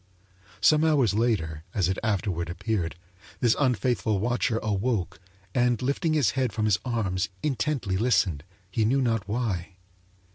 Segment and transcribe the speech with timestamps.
[0.61, 2.95] Some hours later, as it afterward appeared,
[3.39, 5.19] this unfaithful watcher awoke
[5.53, 9.75] and lifting his head from his arms intently listened he knew not why.